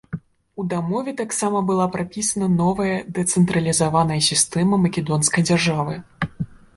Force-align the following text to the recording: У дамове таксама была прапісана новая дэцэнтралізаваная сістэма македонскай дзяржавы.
У 0.61 0.63
дамове 0.69 1.11
таксама 1.17 1.59
была 1.69 1.85
прапісана 1.95 2.47
новая 2.61 2.95
дэцэнтралізаваная 3.17 4.17
сістэма 4.29 4.81
македонскай 4.87 5.47
дзяржавы. 5.51 5.95